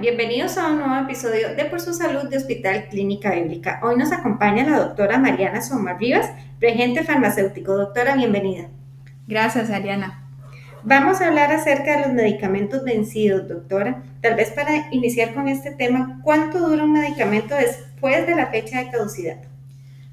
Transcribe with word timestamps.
bienvenidos 0.00 0.56
a 0.58 0.68
un 0.68 0.78
nuevo 0.78 0.94
episodio 0.94 1.56
de 1.56 1.64
Por 1.64 1.80
su 1.80 1.92
Salud 1.92 2.28
de 2.28 2.36
Hospital 2.36 2.86
Clínica 2.88 3.32
Bíblica. 3.32 3.80
Hoy 3.82 3.96
nos 3.96 4.12
acompaña 4.12 4.68
la 4.68 4.78
doctora 4.78 5.18
Mariana 5.18 5.60
Somar 5.60 5.98
Rivas, 5.98 6.30
regente 6.60 7.02
farmacéutico. 7.02 7.76
Doctora, 7.76 8.14
bienvenida. 8.14 8.68
Gracias, 9.26 9.70
Ariana. 9.70 10.24
Vamos 10.84 11.20
a 11.20 11.26
hablar 11.26 11.50
acerca 11.50 11.96
de 11.96 12.06
los 12.06 12.14
medicamentos 12.14 12.84
vencidos, 12.84 13.48
doctora. 13.48 14.04
Tal 14.20 14.36
vez 14.36 14.50
para 14.50 14.92
iniciar 14.92 15.34
con 15.34 15.48
este 15.48 15.72
tema, 15.72 16.20
¿cuánto 16.22 16.60
dura 16.60 16.84
un 16.84 16.92
medicamento 16.92 17.56
después 17.56 18.24
de 18.26 18.36
la 18.36 18.46
fecha 18.46 18.78
de 18.78 18.90
caducidad? 18.90 19.38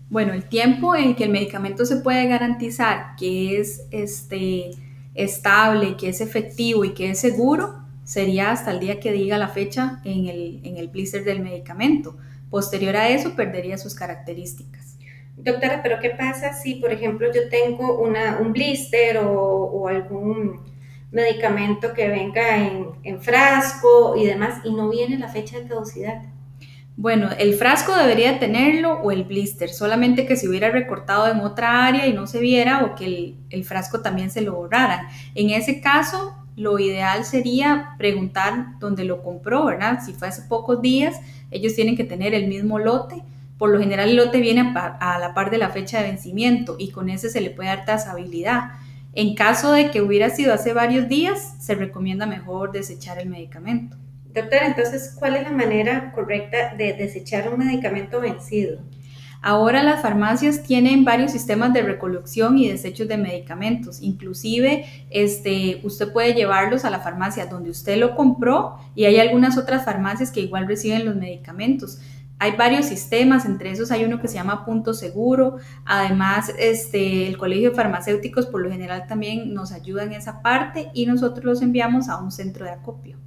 Bueno, 0.09 0.33
el 0.33 0.45
tiempo 0.45 0.95
en 0.95 1.15
que 1.15 1.25
el 1.25 1.31
medicamento 1.31 1.85
se 1.85 1.97
puede 1.97 2.27
garantizar 2.27 3.15
que 3.17 3.59
es 3.59 3.85
este, 3.91 4.71
estable, 5.13 5.95
que 5.95 6.09
es 6.09 6.21
efectivo 6.21 6.85
y 6.85 6.95
que 6.95 7.11
es 7.11 7.19
seguro, 7.19 7.84
sería 8.05 8.51
hasta 8.51 8.71
el 8.71 8.79
día 8.79 9.01
que 9.01 9.11
diga 9.11 9.37
la 9.37 9.49
fecha 9.49 9.99
en 10.05 10.27
el, 10.27 10.61
en 10.63 10.77
el 10.77 10.87
blister 10.87 11.25
del 11.25 11.41
medicamento. 11.41 12.15
Posterior 12.49 12.95
a 12.95 13.09
eso, 13.09 13.35
perdería 13.35 13.77
sus 13.77 13.95
características. 13.95 14.97
Doctora, 15.35 15.81
pero 15.83 15.99
¿qué 15.99 16.11
pasa 16.11 16.53
si, 16.53 16.75
por 16.75 16.93
ejemplo, 16.93 17.27
yo 17.33 17.49
tengo 17.49 17.99
una, 17.99 18.37
un 18.39 18.53
blister 18.53 19.17
o, 19.17 19.31
o 19.31 19.87
algún 19.89 20.61
medicamento 21.11 21.93
que 21.93 22.07
venga 22.07 22.57
en, 22.57 22.87
en, 23.03 23.21
frasco 23.21 24.15
y 24.15 24.25
demás 24.25 24.61
y 24.63 24.73
no 24.73 24.89
viene 24.89 25.17
la 25.17 25.27
fecha 25.27 25.59
de 25.59 25.67
caducidad? 25.67 26.21
Bueno, 26.97 27.29
el 27.37 27.55
frasco 27.55 27.93
debería 27.95 28.39
tenerlo 28.39 29.01
o 29.01 29.11
el 29.11 29.25
blister, 29.25 29.69
solamente 29.69 30.25
que 30.25 30.37
se 30.37 30.47
hubiera 30.47 30.69
recortado 30.69 31.29
en 31.29 31.39
otra 31.41 31.85
área 31.85 32.07
y 32.07 32.13
no 32.13 32.27
se 32.27 32.39
viera 32.39 32.85
o 32.85 32.95
que 32.95 33.05
el, 33.05 33.35
el 33.49 33.65
frasco 33.65 34.01
también 34.01 34.29
se 34.29 34.41
lo 34.41 34.55
borraran. 34.55 35.07
En 35.33 35.49
ese 35.49 35.81
caso, 35.81 36.44
lo 36.55 36.79
ideal 36.79 37.25
sería 37.25 37.95
preguntar 37.97 38.79
dónde 38.79 39.03
lo 39.03 39.21
compró, 39.21 39.65
¿verdad? 39.65 39.99
Si 40.05 40.13
fue 40.13 40.29
hace 40.29 40.43
pocos 40.43 40.81
días, 40.81 41.19
ellos 41.51 41.75
tienen 41.75 41.97
que 41.97 42.03
tener 42.03 42.33
el 42.33 42.47
mismo 42.47 42.79
lote. 42.79 43.23
Por 43.57 43.69
lo 43.69 43.79
general 43.79 44.09
el 44.09 44.15
lote 44.15 44.39
viene 44.39 44.73
a, 44.75 45.19
la 45.19 45.33
par 45.33 45.49
de 45.49 45.57
la 45.57 45.69
fecha 45.69 45.99
de 46.01 46.07
vencimiento 46.07 46.75
y 46.79 46.91
con 46.91 47.09
ese 47.09 47.29
se 47.29 47.41
le 47.41 47.49
puede 47.49 47.69
dar 47.69 47.85
trazabilidad. 47.85 48.71
En 49.13 49.35
caso 49.35 49.71
de 49.71 49.91
que 49.91 50.01
hubiera 50.01 50.29
sido 50.29 50.53
hace 50.53 50.73
varios 50.73 51.07
días, 51.07 51.55
se 51.59 51.75
recomienda 51.75 52.25
mejor 52.25 52.71
desechar 52.71 53.17
el 53.19 53.29
medicamento. 53.29 53.97
Doctora, 54.33 54.67
entonces, 54.67 55.15
¿cuál 55.17 55.37
es 55.37 55.43
la 55.43 55.51
manera 55.51 56.11
correcta 56.11 56.75
de 56.75 56.91
desechar 56.93 57.47
un 57.47 57.59
medicamento 57.59 58.19
vencido? 58.19 58.79
Ahora 59.47 59.83
las 59.83 60.01
farmacias 60.01 60.63
tienen 60.63 61.05
varios 61.05 61.31
sistemas 61.31 61.71
de 61.71 61.83
recolección 61.83 62.57
y 62.57 62.67
desechos 62.67 63.07
de 63.07 63.17
medicamentos. 63.17 64.01
Inclusive, 64.01 64.85
este, 65.11 65.81
usted 65.83 66.11
puede 66.11 66.33
llevarlos 66.33 66.83
a 66.83 66.89
la 66.89 66.99
farmacia 66.99 67.45
donde 67.45 67.69
usted 67.69 67.99
lo 67.99 68.15
compró 68.15 68.79
y 68.95 69.05
hay 69.05 69.19
algunas 69.19 69.55
otras 69.59 69.85
farmacias 69.85 70.31
que 70.31 70.39
igual 70.39 70.67
reciben 70.67 71.05
los 71.05 71.15
medicamentos. 71.15 72.01
Hay 72.39 72.53
varios 72.53 72.87
sistemas, 72.87 73.45
entre 73.45 73.69
esos 73.69 73.91
hay 73.91 74.03
uno 74.03 74.19
que 74.19 74.27
se 74.27 74.33
llama 74.33 74.65
Punto 74.65 74.95
Seguro. 74.95 75.57
Además, 75.85 76.51
este, 76.57 77.27
el 77.27 77.37
Colegio 77.37 77.69
de 77.69 77.75
Farmacéuticos 77.75 78.47
por 78.47 78.63
lo 78.63 78.71
general 78.71 79.05
también 79.05 79.53
nos 79.53 79.71
ayuda 79.73 80.05
en 80.05 80.13
esa 80.13 80.41
parte 80.41 80.89
y 80.95 81.05
nosotros 81.05 81.45
los 81.45 81.61
enviamos 81.61 82.09
a 82.09 82.19
un 82.19 82.31
centro 82.31 82.65
de 82.65 82.71
acopio. 82.71 83.19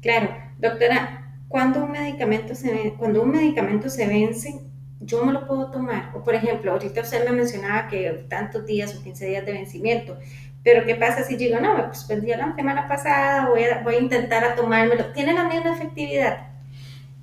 Claro, 0.00 0.28
doctora, 0.58 1.36
cuando 1.46 1.84
un 1.84 1.92
medicamento 1.92 2.56
se, 2.56 2.96
cuando 2.98 3.22
un 3.22 3.30
medicamento 3.30 3.88
se 3.90 4.08
vence, 4.08 4.71
yo 5.04 5.24
me 5.24 5.32
lo 5.32 5.46
puedo 5.46 5.70
tomar. 5.70 6.10
O 6.14 6.22
por 6.22 6.34
ejemplo, 6.34 6.72
ahorita 6.72 7.00
usted 7.00 7.28
me 7.28 7.36
mencionaba 7.36 7.88
que 7.88 8.26
tantos 8.28 8.66
días 8.66 8.94
o 8.96 9.02
15 9.02 9.26
días 9.26 9.46
de 9.46 9.52
vencimiento. 9.52 10.16
Pero 10.62 10.84
¿qué 10.86 10.94
pasa 10.94 11.24
si 11.24 11.36
digo, 11.36 11.58
no, 11.60 11.86
pues 11.86 12.06
vendí 12.06 12.28
la 12.28 12.54
semana 12.54 12.86
pasada, 12.86 13.48
voy 13.48 13.64
a, 13.64 13.82
voy 13.82 13.96
a 13.96 14.00
intentar 14.00 14.44
a 14.44 14.54
tomármelo? 14.54 15.06
¿Tiene 15.06 15.34
la 15.34 15.44
misma 15.44 15.74
efectividad? 15.74 16.46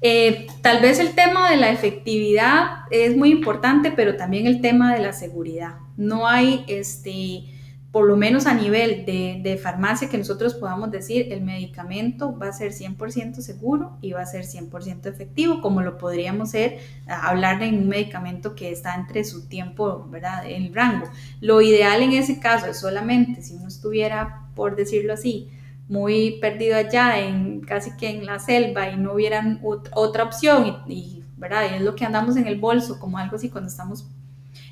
Eh, 0.02 0.48
tal 0.62 0.81
vez 0.81 1.00
el 1.00 1.14
tema 1.14 1.50
de 1.50 1.58
la 1.58 1.72
efectividad 1.72 2.84
es 2.92 3.16
muy 3.16 3.31
importante, 3.31 3.92
pero 3.92 4.16
también 4.16 4.48
el 4.48 4.62
tema 4.62 4.94
de 4.94 5.02
la 5.02 5.14
seguridad. 5.14 5.76
No 5.98 6.28
hay 6.28 6.66
este 6.68 7.44
por 7.92 8.06
lo 8.06 8.16
menos 8.16 8.46
a 8.46 8.54
nivel 8.54 9.06
de, 9.06 9.60
farmacia, 9.62 10.10
que 10.10 10.18
nosotros 10.18 10.54
podamos 10.54 10.92
decir 10.92 11.32
el 11.32 11.42
medicamento 11.42 12.38
va 12.38 12.50
a 12.50 12.54
ser 12.54 12.72
100% 12.72 13.36
seguro 13.42 13.98
y 14.02 14.12
va 14.12 14.22
a 14.22 14.26
ser 14.26 14.46
100% 14.46 15.08
efectivo, 15.08 15.62
como 15.62 15.82
lo 15.82 15.98
podríamos 15.98 16.52
ser, 16.52 16.80
hablar 17.08 17.60
de 17.60 17.70
un 17.70 17.88
medicamento 17.90 18.54
que 18.54 18.72
está 18.72 18.94
entre 18.94 19.24
su 19.24 19.48
tiempo, 19.48 20.08
¿verdad?, 20.10 20.44
el 20.48 20.74
rango. 20.74 21.10
Lo 21.42 21.62
ideal 21.62 22.04
en 22.04 22.12
ese 22.12 22.40
caso 22.40 22.68
es 22.68 22.78
solamente 22.78 23.42
si 23.42 23.56
uno 23.56 23.68
estuviera, 23.68 24.48
por 24.56 24.76
decirlo 24.76 25.14
así, 25.14 25.50
muy 25.88 26.38
perdido 26.40 26.78
allá, 26.78 27.20
en 27.20 27.62
casi 27.62 27.98
que 27.98 28.10
en 28.10 28.26
la 28.26 28.38
selva 28.38 28.90
y 28.90 28.98
no 28.98 29.14
hubiera 29.14 29.60
otra 29.64 30.24
opción 30.26 30.84
y 30.88 31.20
¿verdad? 31.40 31.64
Y 31.72 31.76
es 31.76 31.82
lo 31.82 31.96
que 31.96 32.06
andamos 32.06 32.36
en 32.36 32.48
el 32.48 32.60
bolso, 32.60 33.00
como 33.00 33.18
algo 33.18 33.38
así 33.38 33.50
cuando 33.50 33.70
estamos 33.70 34.08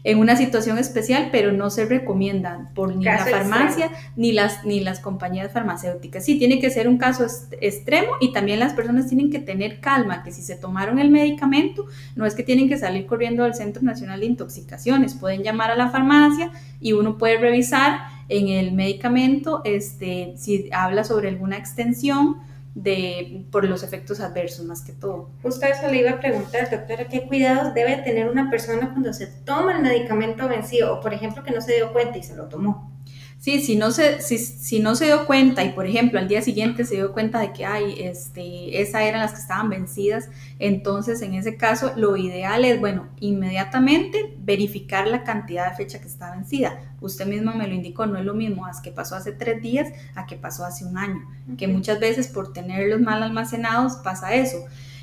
en 0.07 0.19
una 0.19 0.37
situación 0.37 0.77
especial, 0.77 1.27
pero 1.33 1.51
no 1.51 1.69
se 1.69 1.83
recomiendan 1.83 2.73
por 2.73 2.95
ni 2.95 3.03
la 3.03 3.25
farmacia 3.25 3.91
ni 4.15 4.31
las, 4.31 4.63
ni 4.63 4.79
las 4.79 5.01
compañías 5.01 5.51
farmacéuticas. 5.51 6.23
Sí, 6.23 6.39
tiene 6.39 6.61
que 6.61 6.69
ser 6.69 6.87
un 6.87 6.97
caso 6.97 7.27
extremo 7.59 8.13
y 8.21 8.31
también 8.31 8.61
las 8.61 8.71
personas 8.71 9.07
tienen 9.07 9.29
que 9.29 9.39
tener 9.39 9.81
calma, 9.81 10.23
que 10.23 10.31
si 10.31 10.41
se 10.41 10.55
tomaron 10.55 10.97
el 10.97 11.09
medicamento, 11.09 11.87
no 12.15 12.25
es 12.25 12.35
que 12.35 12.43
tienen 12.43 12.69
que 12.69 12.77
salir 12.77 13.05
corriendo 13.05 13.43
al 13.43 13.53
Centro 13.53 13.83
Nacional 13.83 14.21
de 14.21 14.27
Intoxicaciones, 14.27 15.13
pueden 15.13 15.43
llamar 15.43 15.71
a 15.71 15.75
la 15.75 15.89
farmacia 15.89 16.51
y 16.79 16.93
uno 16.93 17.17
puede 17.17 17.37
revisar 17.37 17.99
en 18.29 18.47
el 18.47 18.71
medicamento 18.71 19.61
este, 19.65 20.35
si 20.37 20.69
habla 20.71 21.03
sobre 21.03 21.27
alguna 21.27 21.57
extensión 21.57 22.37
de, 22.77 23.47
por 23.51 23.65
los 23.65 23.81
efectos 23.81 24.19
adversos 24.19 24.65
más 24.65 24.83
que 24.83 24.93
todo. 24.93 25.31
Justo 25.41 25.65
eso 25.65 25.87
le 25.87 25.97
iba 25.97 26.11
a 26.11 26.19
preguntar, 26.19 26.69
doctora, 26.69 27.07
¿qué 27.07 27.27
cuidados 27.27 27.73
debe 27.73 27.97
tener 27.97 28.29
una 28.29 28.49
persona 28.51 28.91
cuando 28.91 29.13
se 29.13 29.27
toma 29.27 29.75
el 29.75 29.81
medicamento 29.81 30.47
vencido 30.47 30.95
o 30.95 31.01
por 31.01 31.13
ejemplo 31.13 31.43
que 31.43 31.51
no 31.51 31.61
se 31.61 31.75
dio 31.75 31.91
cuenta 31.91 32.19
y 32.19 32.23
se 32.23 32.35
lo 32.35 32.47
tomó? 32.47 32.96
Sí, 33.47 33.61
si 33.61 33.77
no, 33.77 33.91
se, 33.91 34.21
si, 34.21 34.39
si, 34.39 34.81
no 34.81 34.93
se 34.93 35.05
dio 35.05 35.25
cuenta 35.25 35.63
y, 35.63 35.69
por 35.69 35.85
ejemplo, 35.85 36.19
al 36.19 36.27
día 36.27 36.41
siguiente 36.41 36.83
se 36.83 36.95
dio 36.95 37.13
cuenta 37.13 37.39
de 37.39 37.53
que, 37.53 37.63
ay, 37.63 37.95
este, 37.97 38.81
esas 38.81 39.03
eran 39.03 39.21
las 39.21 39.31
que 39.31 39.39
estaban 39.39 39.69
vencidas, 39.69 40.29
entonces 40.59 41.21
en 41.21 41.33
ese 41.33 41.55
caso 41.55 41.93
lo 41.95 42.17
ideal 42.17 42.65
es, 42.65 42.77
bueno, 42.77 43.07
inmediatamente 43.21 44.35
verificar 44.39 45.07
la 45.07 45.23
cantidad 45.23 45.69
de 45.69 45.77
fecha 45.77 46.01
que 46.01 46.09
está 46.09 46.31
vencida. 46.31 46.93
Usted 46.99 47.25
mismo 47.25 47.53
me 47.53 47.69
lo 47.69 47.73
indicó, 47.73 48.05
no 48.05 48.19
es 48.19 48.25
lo 48.25 48.33
mismo 48.33 48.65
a 48.65 48.71
que 48.83 48.91
pasó 48.91 49.15
hace 49.15 49.31
tres 49.31 49.61
días 49.61 49.93
a 50.15 50.25
que 50.25 50.35
pasó 50.35 50.65
hace 50.65 50.83
un 50.83 50.97
año, 50.97 51.25
que 51.57 51.69
muchas 51.69 52.01
veces 52.01 52.27
por 52.27 52.51
tenerlos 52.51 52.99
mal 52.99 53.23
almacenados 53.23 53.93
pasa 54.03 54.35
eso. 54.35 54.57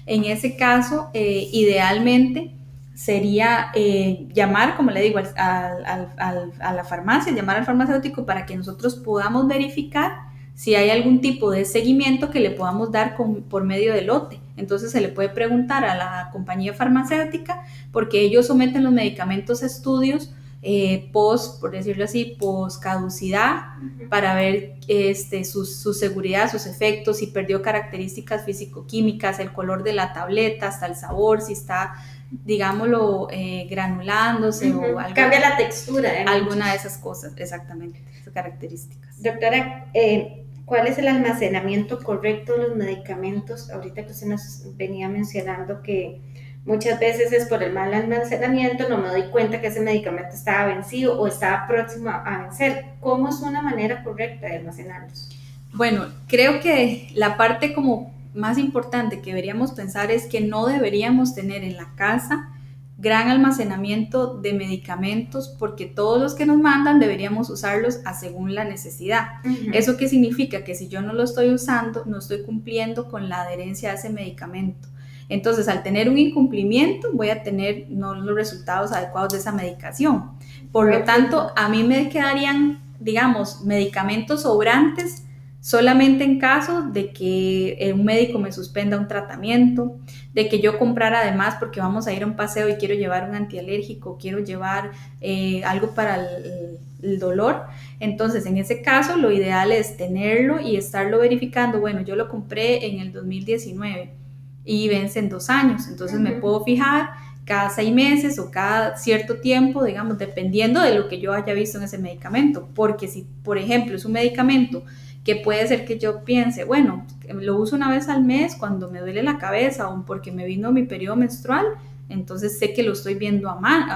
En 0.05 0.25
ese 0.25 0.59
caso, 0.59 1.09
eh, 1.15 1.49
idealmente, 1.51 2.53
sería 2.95 3.73
eh, 3.75 4.29
llamar, 4.33 4.77
como 4.77 4.91
le 4.91 5.03
digo, 5.03 5.19
a 5.37 6.73
la 6.75 6.85
farmacia, 6.85 7.33
llamar 7.33 7.57
al 7.57 7.65
farmacéutico 7.65 8.25
para 8.25 8.47
que 8.47 8.57
nosotros 8.57 8.95
podamos 8.95 9.47
verificar 9.49 10.35
si 10.55 10.77
hay 10.77 10.91
algún 10.91 11.21
tipo 11.21 11.51
de 11.51 11.65
seguimiento 11.65 12.31
que 12.31 12.41
le 12.41 12.51
podamos 12.51 12.93
dar 12.93 13.17
por 13.17 13.65
medio 13.65 13.93
del 13.93 14.07
lote. 14.07 14.41
Entonces 14.57 14.93
se 14.93 15.01
le 15.01 15.09
puede 15.09 15.29
preguntar 15.29 15.85
a 15.85 15.97
la 15.97 16.31
compañía 16.33 16.73
farmacéutica 16.73 17.65
porque 17.93 18.21
ellos 18.21 18.47
someten 18.47 18.85
los 18.85 18.93
medicamentos 18.93 19.63
a 19.63 19.67
estudios 19.67 20.33
eh, 20.67 21.11
post, 21.13 21.61
por 21.61 21.73
decirlo 21.73 22.05
así, 22.05 22.37
post 22.41 22.83
caducidad 22.83 23.75
para 24.09 24.35
ver 24.35 24.77
este, 24.89 25.45
su, 25.45 25.67
su, 25.67 25.93
seguridad, 25.93 26.51
sus 26.51 26.65
efectos, 26.65 27.19
si 27.19 27.27
perdió 27.27 27.61
características 27.61 28.47
físico-químicas, 28.47 29.41
el 29.41 29.53
color 29.53 29.83
de 29.83 29.93
la 29.93 30.15
tableta, 30.15 30.69
hasta 30.69 30.87
el 30.87 30.97
sabor, 30.97 31.43
si 31.43 31.53
está 31.53 31.95
digámoslo, 32.31 33.29
eh, 33.31 33.67
granulándose 33.71 34.73
o 34.73 34.99
algo, 34.99 35.15
Cambia 35.15 35.41
la 35.41 35.57
textura. 35.57 36.11
alguna 36.27 36.71
de 36.71 36.77
esas 36.77 36.99
cosas, 36.99 37.33
exactamente, 37.37 38.03
esas 38.19 38.33
características. 38.33 39.23
Doctora, 39.23 39.87
eh, 39.95 40.47
¿cuál 40.65 40.87
es 40.87 40.99
el 40.99 41.09
almacenamiento 41.09 42.03
correcto 42.03 42.55
de 42.55 42.69
los 42.69 42.77
medicamentos? 42.77 43.71
Ahorita 43.71 44.05
que 44.05 44.13
usted 44.13 44.27
nos 44.27 44.63
venía 44.77 45.09
mencionando 45.09 45.83
que 45.83 46.21
muchas 46.65 46.99
veces 46.99 47.33
es 47.33 47.47
por 47.47 47.63
el 47.63 47.73
mal 47.73 47.93
almacenamiento, 47.93 48.89
no 48.89 48.99
me 48.99 49.09
doy 49.09 49.25
cuenta 49.31 49.61
que 49.61 49.69
ese 49.69 49.81
medicamento 49.81 50.35
estaba 50.35 50.67
vencido 50.75 51.21
o 51.21 51.27
estaba 51.27 51.67
próximo 51.67 52.11
a 52.11 52.43
vencer. 52.43 52.87
¿Cómo 53.01 53.29
es 53.29 53.41
una 53.41 53.63
manera 53.63 54.03
correcta 54.03 54.47
de 54.47 54.57
almacenarlos? 54.57 55.31
Bueno, 55.73 56.07
creo 56.29 56.61
que 56.61 57.09
la 57.15 57.37
parte 57.37 57.75
como 57.75 58.15
más 58.35 58.59
importante 58.59 59.21
que 59.21 59.31
deberíamos 59.31 59.73
pensar 59.73 60.11
es 60.11 60.27
que 60.27 60.41
no 60.41 60.67
deberíamos 60.67 61.35
tener 61.35 61.65
en 61.65 61.77
la 61.77 61.95
casa 61.97 62.49
gran 62.97 63.29
almacenamiento 63.29 64.39
de 64.39 64.53
medicamentos 64.53 65.49
porque 65.59 65.87
todos 65.87 66.21
los 66.21 66.35
que 66.35 66.47
nos 66.47 66.59
mandan 66.59 67.01
deberíamos 67.01 67.51
usarlos 67.51 68.01
a 68.05 68.15
según 68.15 68.55
la 68.55 68.65
necesidad. 68.65 69.27
¿Eso 69.73 69.97
qué 69.97 70.09
significa? 70.09 70.65
Que 70.65 70.75
si 70.75 70.89
yo 70.89 71.03
no 71.03 71.13
lo 71.13 71.25
estoy 71.25 71.51
usando, 71.51 72.05
no 72.07 72.19
estoy 72.19 72.43
cumpliendo 72.43 73.09
con 73.09 73.29
la 73.29 73.43
adherencia 73.43 73.91
a 73.91 73.95
ese 73.95 74.11
medicamento. 74.11 74.89
Entonces, 75.29 75.69
al 75.69 75.83
tener 75.83 76.09
un 76.09 76.19
incumplimiento, 76.19 77.11
voy 77.13 77.31
a 77.31 77.43
tener 77.43 77.87
no 77.89 78.15
los 78.15 78.35
resultados 78.35 78.93
adecuados 78.93 79.33
de 79.33 79.39
esa 79.39 79.53
medicación. 79.53 80.33
Por 80.73 80.91
lo 80.91 81.05
tanto, 81.05 81.53
a 81.57 81.69
mí 81.69 81.83
me 81.85 82.09
quedarían, 82.09 82.81
digamos, 83.01 83.63
medicamentos 83.63 84.43
sobrantes 84.43 85.25
solamente 85.65 86.25
en 86.25 86.39
caso 86.39 86.83
de 86.91 87.11
que 87.11 87.79
eh, 87.81 87.95
un 87.95 88.05
médico 88.05 88.39
me 88.39 88.53
suspenda 88.53 88.99
un 88.99 89.09
tratamiento, 89.09 89.97
de 90.35 90.47
que 90.47 90.61
yo 90.61 90.79
comprara 90.79 91.21
además 91.23 91.55
porque 91.59 91.81
vamos 91.81 92.07
a 92.07 92.13
ir 92.13 92.23
a 92.23 92.27
un 92.27 92.37
paseo 92.37 92.69
y 92.69 92.75
quiero 92.75 92.95
llevar 92.95 93.27
un 93.27 93.35
antialérgico, 93.35 94.19
quiero 94.21 94.41
llevar 94.41 94.91
eh, 95.23 95.65
algo 95.65 95.95
para 95.95 96.17
el, 96.17 96.79
el, 97.03 97.19
dolor. 97.19 97.63
Entonces, 97.99 98.45
en 98.45 98.59
ese 98.59 98.83
caso, 98.83 99.17
lo 99.17 99.33
ideal 99.33 99.73
es 99.73 99.97
tenerlo 99.97 100.61
y 100.61 100.77
estarlo 100.77 101.19
verificando. 101.21 101.81
Bueno, 101.81 102.03
yo 102.03 102.15
lo 102.15 102.29
compré 102.29 102.87
en 102.87 103.01
el 103.01 103.13
2019 103.15 104.24
y 104.65 104.89
vence 104.89 105.19
en 105.19 105.29
dos 105.29 105.51
años, 105.51 105.89
entonces 105.89 106.21
me 106.21 106.33
puedo 106.33 106.65
fijar 106.65 107.11
cada 107.45 107.69
seis 107.71 107.93
meses 107.93 108.39
o 108.39 108.51
cada 108.51 108.97
cierto 108.97 109.37
tiempo, 109.37 109.85
digamos, 109.85 110.19
dependiendo 110.19 110.81
de 110.81 110.95
lo 110.95 111.09
que 111.09 111.21
yo 111.21 111.33
haya 111.33 111.53
visto 111.53 111.79
en 111.79 111.85
ese 111.85 111.99
medicamento. 111.99 112.69
Porque 112.75 113.07
si, 113.07 113.27
por 113.43 113.59
ejemplo, 113.59 113.97
es 113.97 114.05
un 114.05 114.13
medicamento 114.13 114.83
que 115.25 115.37
puede 115.37 115.67
ser 115.67 115.85
que 115.85 115.99
yo 115.99 116.25
piense, 116.25 116.65
bueno, 116.65 117.07
lo 117.29 117.57
uso 117.57 117.77
una 117.77 117.91
vez 117.91 118.09
al 118.09 118.25
mes 118.25 118.57
cuando 118.57 118.91
me 118.91 119.01
duele 119.01 119.23
la 119.23 119.39
cabeza 119.39 119.89
o 119.89 120.05
porque 120.05 120.33
me 120.33 120.47
vino 120.47 120.73
mi 120.73 120.85
periodo 120.85 121.17
menstrual, 121.17 121.67
entonces 122.11 122.59
sé 122.59 122.75
que 122.75 122.83
lo 122.83 122.93
estoy 122.93 123.15
viendo 123.15 123.49
a, 123.49 123.59
man, 123.59 123.89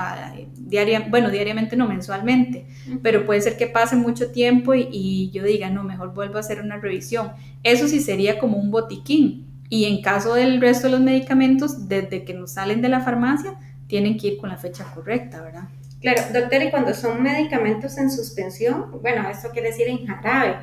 diaria, 0.56 1.06
bueno, 1.10 1.30
diariamente 1.30 1.76
no 1.76 1.86
mensualmente, 1.86 2.66
pero 3.02 3.26
puede 3.26 3.42
ser 3.42 3.58
que 3.58 3.66
pase 3.66 3.96
mucho 3.96 4.30
tiempo 4.30 4.74
y, 4.74 4.88
y, 4.90 5.30
yo 5.30 5.44
diga, 5.44 5.68
no, 5.68 5.84
mejor 5.84 6.14
vuelvo 6.14 6.38
a 6.38 6.40
hacer 6.40 6.62
una 6.62 6.78
revisión. 6.78 7.32
Eso 7.62 7.86
sí 7.86 8.00
sería 8.00 8.38
como 8.38 8.56
un 8.56 8.70
botiquín. 8.70 9.47
Y 9.68 9.84
en 9.84 10.02
caso 10.02 10.34
del 10.34 10.60
resto 10.60 10.86
de 10.86 10.92
los 10.92 11.00
medicamentos, 11.00 11.88
desde 11.88 12.24
que 12.24 12.34
nos 12.34 12.52
salen 12.52 12.80
de 12.80 12.88
la 12.88 13.00
farmacia, 13.00 13.54
tienen 13.86 14.18
que 14.18 14.28
ir 14.28 14.38
con 14.38 14.48
la 14.48 14.56
fecha 14.56 14.84
correcta, 14.94 15.42
¿verdad? 15.42 15.68
Claro, 16.00 16.22
doctor, 16.32 16.62
y 16.62 16.70
cuando 16.70 16.94
son 16.94 17.22
medicamentos 17.22 17.98
en 17.98 18.10
suspensión, 18.10 18.90
bueno, 19.02 19.28
eso 19.28 19.50
quiere 19.50 19.68
decir 19.68 19.88
en 19.88 20.06
jarabe 20.06 20.56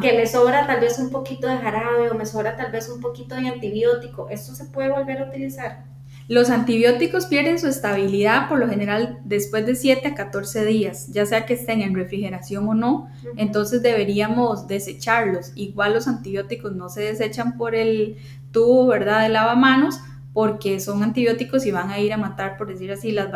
que 0.00 0.12
me 0.14 0.26
sobra 0.26 0.66
tal 0.66 0.80
vez 0.80 0.98
un 0.98 1.10
poquito 1.10 1.46
de 1.46 1.58
jarabe 1.58 2.10
o 2.10 2.14
me 2.14 2.26
sobra 2.26 2.56
tal 2.56 2.72
vez 2.72 2.88
un 2.88 3.00
poquito 3.00 3.34
de 3.34 3.48
antibiótico, 3.48 4.28
¿esto 4.30 4.54
se 4.54 4.64
puede 4.66 4.88
volver 4.88 5.18
a 5.18 5.28
utilizar? 5.28 5.84
Los 6.28 6.50
antibióticos 6.50 7.26
pierden 7.26 7.58
su 7.58 7.66
estabilidad 7.68 8.48
por 8.50 8.58
lo 8.58 8.68
general 8.68 9.18
después 9.24 9.64
de 9.64 9.74
7 9.74 10.08
a 10.08 10.14
14 10.14 10.66
días, 10.66 11.08
ya 11.10 11.24
sea 11.24 11.46
que 11.46 11.54
estén 11.54 11.80
en 11.80 11.94
refrigeración 11.94 12.68
o 12.68 12.74
no, 12.74 13.08
entonces 13.36 13.82
deberíamos 13.82 14.68
desecharlos. 14.68 15.52
Igual 15.54 15.94
los 15.94 16.06
antibióticos 16.06 16.76
no 16.76 16.90
se 16.90 17.00
desechan 17.00 17.56
por 17.56 17.74
el 17.74 18.18
tubo, 18.52 18.86
¿verdad?, 18.86 19.22
de 19.22 19.30
lavamanos, 19.30 20.00
porque 20.34 20.80
son 20.80 21.02
antibióticos 21.02 21.64
y 21.64 21.70
van 21.70 21.90
a 21.90 21.98
ir 21.98 22.12
a 22.12 22.18
matar, 22.18 22.58
por 22.58 22.68
decir 22.68 22.92
así, 22.92 23.10
las 23.10 23.28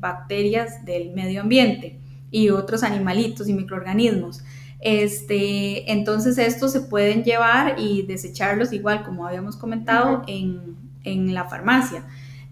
bacterias 0.00 0.84
del 0.84 1.12
medio 1.12 1.42
ambiente 1.42 2.00
y 2.30 2.50
otros 2.50 2.82
animalitos 2.82 3.48
y 3.48 3.54
microorganismos. 3.54 4.42
Este, 4.80 5.92
entonces 5.92 6.38
estos 6.38 6.72
se 6.72 6.80
pueden 6.80 7.22
llevar 7.22 7.76
y 7.78 8.02
desecharlos 8.02 8.72
igual 8.72 9.04
como 9.04 9.26
habíamos 9.26 9.56
comentado 9.56 10.22
en, 10.26 10.76
en, 11.04 11.34
la 11.34 11.44
farmacia. 11.44 12.04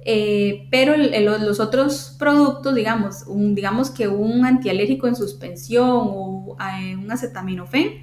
Eh, 0.05 0.69
pero 0.71 0.97
los 0.97 1.61
otros 1.61 2.17
productos, 2.19 2.75
digamos, 2.75 3.25
un, 3.27 3.55
digamos 3.55 3.91
que 3.91 4.09
un 4.09 4.45
antialérgico 4.45 5.07
en 5.09 5.17
suspensión 5.17 5.91
o 5.91 6.57
eh, 6.81 6.97
un 6.97 7.11
acetaminofén, 7.11 8.03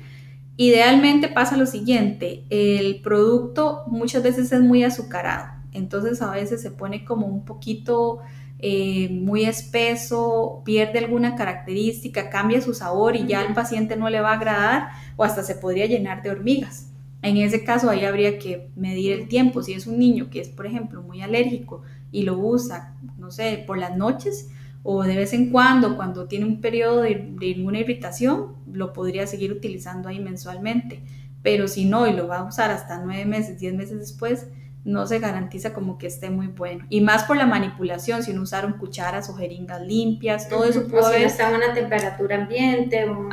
idealmente 0.58 1.28
pasa 1.28 1.58
lo 1.58 1.66
siguiente, 1.66 2.46
el 2.50 3.02
producto 3.02 3.84
muchas 3.88 4.24
veces 4.24 4.52
es 4.52 4.62
muy 4.62 4.84
azucarado, 4.84 5.48
entonces 5.72 6.22
a 6.22 6.32
veces 6.32 6.62
se 6.62 6.72
pone 6.72 7.06
como 7.06 7.28
un 7.28 7.44
poquito 7.44 8.20
eh, 8.60 9.10
muy 9.12 9.46
espeso, 9.46 10.62
pierde 10.64 11.00
alguna 11.00 11.36
característica, 11.36 12.30
cambia 12.30 12.62
su 12.62 12.74
sabor 12.74 13.16
y 13.16 13.28
ya 13.28 13.42
al 13.42 13.54
paciente 13.54 13.98
no 13.98 14.10
le 14.10 14.22
va 14.22 14.32
a 14.32 14.36
agradar 14.36 14.90
o 15.18 15.24
hasta 15.24 15.44
se 15.44 15.56
podría 15.56 15.86
llenar 15.86 16.22
de 16.22 16.32
hormigas. 16.32 16.88
En 17.26 17.38
ese 17.38 17.64
caso 17.64 17.90
ahí 17.90 18.06
habría 18.06 18.38
que 18.38 18.70
medir 18.76 19.14
el 19.14 19.28
tiempo. 19.28 19.64
Si 19.64 19.74
es 19.74 19.88
un 19.88 19.98
niño 19.98 20.30
que 20.30 20.42
es, 20.42 20.50
por 20.50 20.68
ejemplo, 20.68 21.02
muy 21.02 21.22
alérgico 21.22 21.82
y 22.12 22.22
lo 22.22 22.38
usa, 22.38 22.96
no 23.18 23.32
sé, 23.32 23.64
por 23.66 23.78
las 23.80 23.98
noches 23.98 24.50
o 24.84 25.04
de 25.04 25.16
vez 25.16 25.34
en 25.34 25.50
cuando, 25.50 25.96
cuando 25.96 26.28
tiene 26.28 26.46
un 26.46 26.62
periodo 26.62 27.02
de, 27.02 27.34
de 27.40 27.56
alguna 27.56 27.80
irritación, 27.80 28.54
lo 28.72 28.94
podría 28.94 29.26
seguir 29.26 29.52
utilizando 29.52 30.08
ahí 30.08 30.20
mensualmente. 30.20 31.02
Pero 31.42 31.68
si 31.68 31.86
no 31.86 32.06
y 32.06 32.14
lo 32.14 32.28
va 32.28 32.38
a 32.38 32.44
usar 32.44 32.70
hasta 32.70 33.04
nueve 33.04 33.26
meses, 33.26 33.60
diez 33.60 33.74
meses 33.74 33.98
después, 33.98 34.46
no 34.84 35.08
se 35.08 35.18
garantiza 35.18 35.74
como 35.74 35.98
que 35.98 36.06
esté 36.06 36.30
muy 36.30 36.46
bueno. 36.46 36.86
Y 36.90 37.02
más 37.02 37.24
por 37.24 37.38
la 37.38 37.48
manipulación, 37.48 38.22
si 38.22 38.34
no 38.34 38.44
usaron 38.44 38.74
cucharas 38.74 39.32
o 39.32 39.34
jeringas 39.34 39.82
limpias, 39.82 40.48
todo 40.48 40.66
eso 40.66 40.88
puede... 40.88 41.04
O 41.04 41.12
si 41.12 41.22
no 41.22 41.26
está 41.26 41.50
a 41.50 41.56
una 41.56 41.74
temperatura 41.74 42.36
ambiente. 42.36 43.10
O 43.10 43.28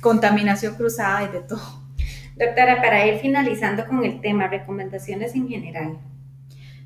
contaminación 0.00 0.76
cruzada 0.76 1.24
y 1.24 1.32
de 1.32 1.40
todo. 1.40 1.87
Doctora, 2.38 2.80
para 2.80 3.06
ir 3.06 3.18
finalizando 3.18 3.86
con 3.86 4.04
el 4.04 4.20
tema, 4.20 4.46
recomendaciones 4.46 5.34
en 5.34 5.48
general. 5.48 5.98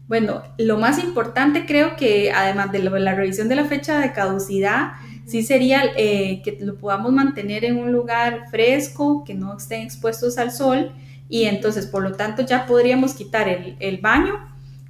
Bueno, 0.08 0.42
lo 0.58 0.78
más 0.78 1.02
importante 1.02 1.66
creo 1.66 1.96
que 1.96 2.32
además 2.32 2.72
de 2.72 2.80
la 2.80 3.14
revisión 3.14 3.48
de 3.48 3.56
la 3.56 3.64
fecha 3.64 4.00
de 4.00 4.12
caducidad, 4.12 4.92
sí 5.26 5.42
sería 5.42 5.82
eh, 5.96 6.42
que 6.42 6.58
lo 6.60 6.76
podamos 6.76 7.12
mantener 7.12 7.64
en 7.64 7.78
un 7.78 7.92
lugar 7.92 8.44
fresco, 8.50 9.24
que 9.24 9.34
no 9.34 9.56
estén 9.56 9.82
expuestos 9.82 10.38
al 10.38 10.52
sol 10.52 10.92
y 11.28 11.44
entonces 11.44 11.86
por 11.86 12.02
lo 12.02 12.12
tanto 12.12 12.42
ya 12.42 12.66
podríamos 12.66 13.14
quitar 13.14 13.48
el, 13.48 13.76
el 13.78 13.98
baño 13.98 14.34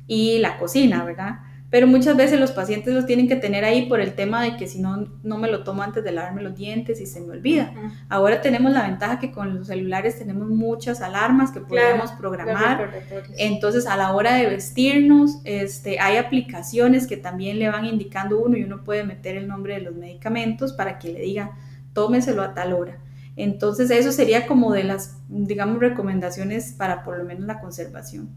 y 0.07 0.39
la 0.39 0.59
cocina, 0.59 1.05
¿verdad? 1.05 1.41
Pero 1.73 1.87
muchas 1.87 2.19
veces 2.19 2.39
los 2.39 2.53
pacientes 2.53 2.93
los 2.93 3.07
tienen 3.07 3.29
que 3.29 3.37
tener 3.37 3.65
ahí 3.65 3.87
por 3.87 3.99
el 3.99 4.13
tema 4.13 4.43
de 4.43 4.59
que 4.59 4.67
si 4.67 4.79
no, 4.79 5.09
no 5.23 5.39
me 5.39 5.51
lo 5.51 5.65
tomo 5.65 5.83
antes 5.83 6.05
de 6.05 6.13
lavarme 6.13 6.43
los 6.43 6.55
dientes 6.55 7.01
y 7.01 7.07
se 7.07 7.19
me 7.23 7.31
olvida. 7.31 7.73
Ahora 8.11 8.43
tenemos 8.43 8.73
la 8.73 8.87
ventaja 8.87 9.19
que 9.19 9.33
con 9.33 9.57
los 9.57 9.69
celulares 9.69 10.19
tenemos 10.19 10.51
muchas 10.51 11.01
alarmas 11.01 11.51
que 11.51 11.61
podemos 11.61 12.13
programar. 12.13 12.91
Entonces 13.39 13.87
a 13.87 13.97
la 13.97 14.13
hora 14.13 14.35
de 14.35 14.51
vestirnos, 14.51 15.41
este, 15.45 15.99
hay 15.99 16.19
aplicaciones 16.19 17.07
que 17.07 17.17
también 17.17 17.59
le 17.59 17.71
van 17.71 17.87
indicando 17.87 18.39
uno 18.39 18.59
y 18.59 18.65
uno 18.65 18.85
puede 18.85 19.05
meter 19.05 19.39
el 19.39 19.49
nombre 19.49 19.73
de 19.73 19.81
los 19.81 19.95
medicamentos 19.95 20.75
para 20.75 20.99
que 20.99 21.11
le 21.11 21.21
diga, 21.21 21.53
tómeselo 21.95 22.43
a 22.43 22.53
tal 22.53 22.75
hora. 22.75 22.99
Entonces 23.35 23.91
eso 23.91 24.13
sería 24.13 24.47
como 24.47 24.75
de 24.75 24.85
las, 24.85 25.17
digamos, 25.31 25.79
recomendaciones 25.79 26.75
para 26.75 27.03
por 27.03 27.17
lo 27.17 27.25
menos 27.25 27.47
la 27.47 27.61
conservación. 27.61 28.29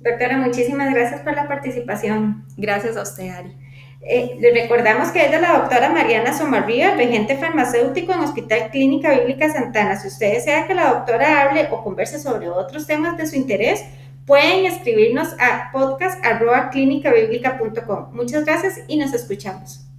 Doctora, 0.00 0.36
muchísimas 0.38 0.92
gracias 0.94 1.20
por 1.20 1.34
la 1.34 1.46
participación. 1.46 2.46
Gracias 2.56 2.96
a 2.96 3.02
usted, 3.02 3.28
Ari. 3.28 3.54
Eh, 4.02 4.36
le 4.40 4.50
recordamos 4.52 5.10
que 5.10 5.26
es 5.26 5.30
de 5.30 5.38
la 5.38 5.58
doctora 5.58 5.90
Mariana 5.90 6.32
Somarría, 6.32 6.94
regente 6.94 7.36
farmacéutico 7.36 8.14
en 8.14 8.20
Hospital 8.20 8.70
Clínica 8.70 9.12
Bíblica 9.12 9.52
Santana. 9.52 9.96
Si 9.96 10.08
usted 10.08 10.32
desea 10.32 10.66
que 10.66 10.72
la 10.74 10.94
doctora 10.94 11.42
hable 11.42 11.68
o 11.70 11.84
converse 11.84 12.18
sobre 12.18 12.48
otros 12.48 12.86
temas 12.86 13.18
de 13.18 13.26
su 13.26 13.36
interés, 13.36 13.84
pueden 14.24 14.64
escribirnos 14.64 15.36
a 15.38 15.70
podcast.clinicabiblica.com. 15.70 18.14
Muchas 18.14 18.46
gracias 18.46 18.80
y 18.88 18.96
nos 18.96 19.12
escuchamos. 19.12 19.89